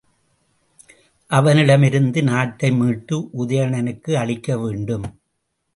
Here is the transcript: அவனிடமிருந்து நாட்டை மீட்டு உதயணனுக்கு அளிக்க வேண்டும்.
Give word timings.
அவனிடமிருந்து 1.31 2.23
நாட்டை 2.23 2.71
மீட்டு 2.71 3.29
உதயணனுக்கு 3.37 4.11
அளிக்க 4.13 4.57
வேண்டும். 4.57 5.07